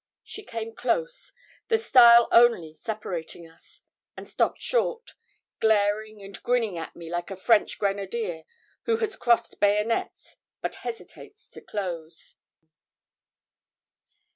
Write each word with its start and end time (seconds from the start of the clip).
She 0.23 0.41
came 0.43 0.73
close, 0.73 1.31
the 1.67 1.77
stile 1.77 2.27
only 2.31 2.73
separating 2.73 3.47
us, 3.47 3.83
and 4.17 4.27
stopped 4.27 4.59
short, 4.59 5.13
glaring 5.59 6.23
and 6.23 6.41
grinning 6.41 6.75
at 6.75 6.95
me 6.95 7.11
like 7.11 7.29
a 7.29 7.35
French 7.35 7.77
grenadier 7.77 8.45
who 8.85 8.97
has 8.97 9.15
crossed 9.15 9.59
bayonets, 9.59 10.37
but 10.59 10.73
hesitates 10.81 11.47
to 11.51 11.61
close. 11.61 12.35